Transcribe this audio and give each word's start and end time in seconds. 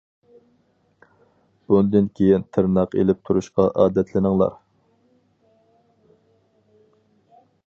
بۇندىن 1.73 2.07
كىيىن 2.21 2.47
تىرناق 2.57 2.97
ئىلىپ 3.03 3.21
تۇرۇشقا 3.29 3.69
ئادەتلىنىڭلار. 3.69 4.59